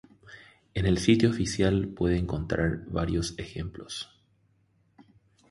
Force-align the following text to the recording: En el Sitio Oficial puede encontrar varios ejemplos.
En 0.73 0.87
el 0.87 0.97
Sitio 0.97 1.29
Oficial 1.29 1.87
puede 1.89 2.17
encontrar 2.17 2.85
varios 2.87 3.37
ejemplos. 3.37 4.09